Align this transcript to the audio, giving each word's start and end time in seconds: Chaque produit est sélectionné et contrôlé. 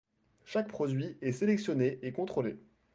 Chaque 0.45 0.67
produit 0.69 1.15
est 1.21 1.31
sélectionné 1.31 1.99
et 2.01 2.11
contrôlé. 2.11 2.57